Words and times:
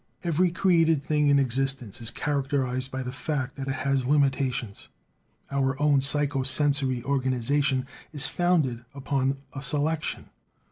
Every 0.23 0.49
created 0.49 1.03
thing 1.03 1.27
in 1.27 1.37
existence 1.37 2.01
is 2.01 2.09
characterized 2.09 2.89
by 2.89 3.03
the 3.03 3.11
fact 3.11 3.55
that 3.55 3.67
it 3.67 3.75
has 3.85 4.07
limitations. 4.07 4.87
Our 5.51 5.79
own 5.79 6.01
psycho 6.01 6.41
sensory 6.41 7.03
organization 7.03 7.85
is 8.11 8.25
founded 8.25 8.83
upon 8.95 9.37
a 9.53 9.61
selection. 9.61 10.31